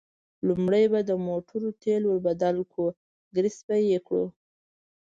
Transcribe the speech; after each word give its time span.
لومړی 0.47 0.83
به 0.91 0.99
د 1.09 1.11
موټرو 1.27 1.69
تېل 1.83 2.01
ور 2.05 2.19
بدل 2.27 2.55
کړو، 2.71 2.87
ګرېس 3.35 3.57
به 3.67 3.75
یې 3.91 3.99
کړو. 4.07 4.25